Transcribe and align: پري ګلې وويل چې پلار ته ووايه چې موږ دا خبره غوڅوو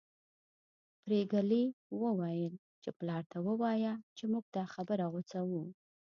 پري 1.03 1.19
ګلې 1.33 1.63
وويل 2.01 2.53
چې 2.83 2.89
پلار 2.99 3.23
ته 3.31 3.37
ووايه 3.47 3.93
چې 4.17 4.23
موږ 4.31 4.45
دا 4.55 4.63
خبره 4.73 5.05
غوڅوو 5.13 5.63